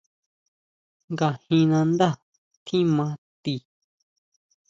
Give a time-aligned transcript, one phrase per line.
[1.11, 2.07] ¿Ngajin nandá
[2.65, 3.07] tjima
[3.43, 3.55] ti?